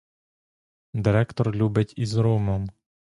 Директор 0.93 1.51
любить 1.55 1.93
із 1.97 2.15
ромом. 2.15 2.69